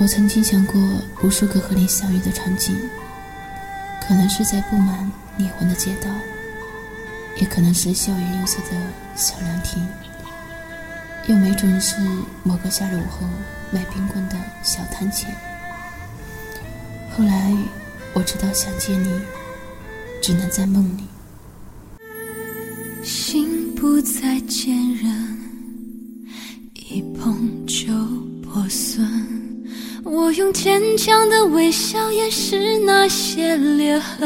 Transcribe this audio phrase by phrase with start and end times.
[0.00, 0.80] 我曾经想过
[1.22, 2.74] 无数个和你相遇的场景，
[4.00, 6.08] 可能是在布满霓虹的街道，
[7.36, 8.80] 也可能是校园幽色的
[9.14, 9.86] 小凉亭，
[11.26, 11.96] 又没准是
[12.42, 13.28] 某个夏日午后
[13.70, 15.36] 卖冰棍的小摊前。
[17.14, 17.54] 后来
[18.14, 19.20] 我知道，想见你，
[20.22, 21.04] 只能在梦里。
[23.04, 25.38] 心不再坚韧，
[26.72, 27.84] 一碰就
[28.42, 29.19] 破损。
[30.30, 34.22] 我用坚强的微笑掩饰那些裂痕，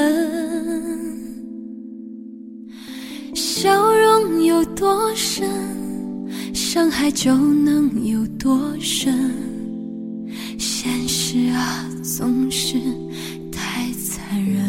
[3.34, 5.48] 笑容有多深，
[6.52, 9.32] 伤害就能有多深。
[10.58, 12.78] 现实啊，总是
[13.50, 14.62] 太残忍。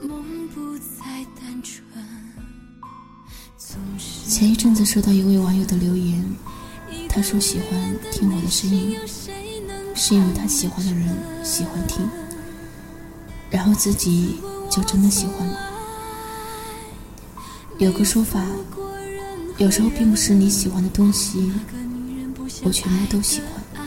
[0.00, 1.82] 梦不再单纯，
[4.28, 6.24] 前一阵子收到一位网友的留言。
[7.16, 8.94] 他说喜欢听我的声音，
[9.94, 12.06] 是因为他喜欢的人喜欢听，
[13.48, 14.38] 然后自己
[14.70, 15.58] 就真的喜欢了。
[17.78, 18.44] 有个说法，
[19.56, 21.50] 有时候并不是你喜欢的东西，
[22.62, 23.82] 我全部都喜欢，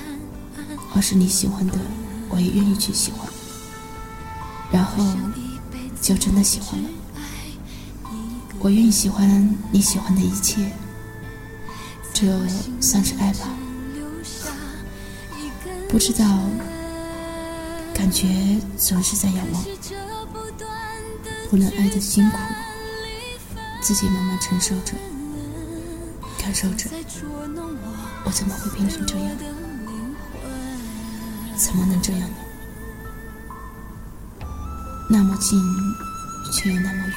[0.96, 1.78] 而是你喜欢的，
[2.30, 3.30] 我也愿意去喜欢，
[4.72, 5.06] 然后
[6.02, 6.90] 就真的喜欢了。
[8.58, 10.72] 我愿意喜欢你喜欢的一切。
[12.20, 12.28] 这
[12.82, 13.48] 算是爱吧？
[15.88, 16.26] 不知道，
[17.94, 18.28] 感觉
[18.78, 19.64] 总是在仰望。
[21.50, 22.38] 不能爱的辛苦，
[23.82, 24.96] 自己慢慢承受着，
[26.38, 26.90] 感受着。
[28.26, 29.32] 我怎么会变成这样？
[31.56, 32.36] 怎么能这样呢？
[35.10, 35.58] 那么近，
[36.52, 37.16] 却又那么远。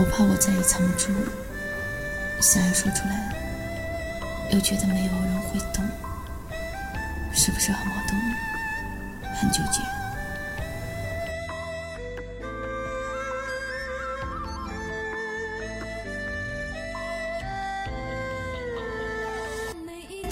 [0.00, 1.12] 我怕我再也藏不住，
[2.40, 3.34] 想要说出来，
[4.52, 5.84] 又觉得没有人会懂，
[7.34, 8.16] 是不是很矛盾，
[9.34, 9.82] 很纠结？
[19.84, 20.22] 每一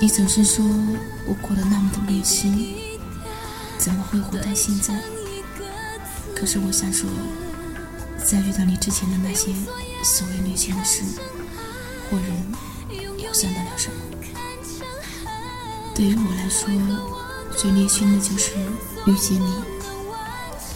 [0.00, 0.64] 你总是说
[1.26, 2.76] 我过得那么的虐心，
[3.78, 4.94] 怎么会活到现在？
[6.36, 7.08] 可是我想说，
[8.22, 9.54] 在遇到你之前的那些
[10.02, 11.02] 所谓虐心的事
[12.10, 12.28] 或人，
[13.18, 13.96] 又算得了什么？
[15.94, 16.68] 对于我来说，
[17.56, 18.50] 最虐心的就是
[19.06, 19.54] 遇见你、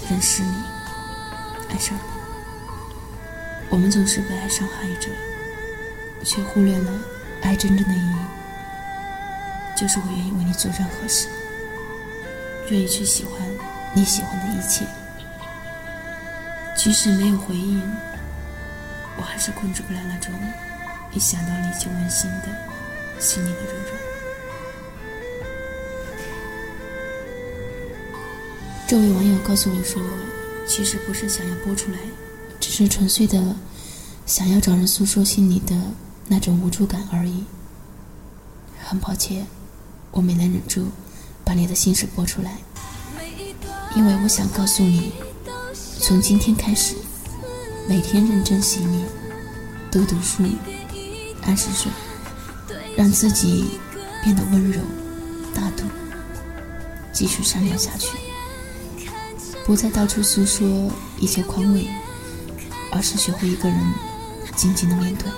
[0.09, 0.55] 认识你、
[1.69, 2.03] 爱上你。
[3.69, 5.11] 我们总是被爱伤害着，
[6.25, 6.91] 却忽略了
[7.43, 8.17] 爱真正的意义，
[9.79, 11.29] 就是我愿意为你做任何事，
[12.69, 13.33] 愿意去喜欢
[13.95, 14.85] 你喜欢的一切。
[16.75, 17.81] 即使没有回应，
[19.17, 20.35] 我还是控制不了那种
[21.13, 22.49] 一想到你就温馨的
[23.21, 24.01] 心里的柔软。
[28.89, 30.03] 这位网友告诉我说，
[30.67, 31.99] 其实不是想要播出来，
[32.59, 33.55] 只是纯粹的
[34.27, 35.77] 想要找人诉说心里的
[36.27, 37.45] 那种无助感而已。
[38.83, 39.47] 很抱歉，
[40.11, 40.87] 我没能忍住
[41.45, 42.59] 把你的心事播出来，
[43.95, 45.13] 因为我想告诉你。
[46.01, 46.95] 从今天开始，
[47.89, 49.05] 每天认真洗脸，
[49.91, 50.45] 多读书，
[51.43, 51.91] 按时睡，
[52.97, 53.79] 让自己
[54.23, 54.81] 变得温柔、
[55.55, 55.85] 大度，
[57.13, 58.17] 继续善良下去。
[59.67, 61.89] 不再到处诉说一些宽慰，
[62.93, 63.79] 而是学会一个人
[64.57, 65.29] 静静的面对，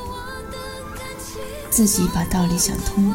[1.70, 3.12] 自己把道理想通。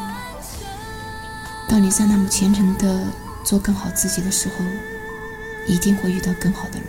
[1.76, 3.06] 当你在那么虔诚的
[3.44, 4.64] 做更好自己的时候，
[5.68, 6.88] 一定会遇到更好的人。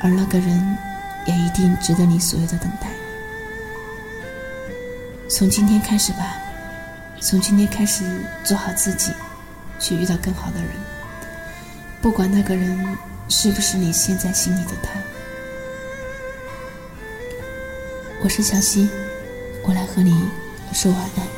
[0.00, 0.76] 而那个人，
[1.24, 2.88] 也一定值得你所有的等待。
[5.28, 6.34] 从今天开始吧，
[7.20, 8.04] 从今天开始
[8.42, 9.12] 做好自己，
[9.78, 10.70] 去遇到更好的人。
[12.02, 14.90] 不管那个人是不是你现在心里的他。
[18.24, 18.88] 我是小溪，
[19.62, 20.28] 我来和你
[20.72, 21.33] 说晚安。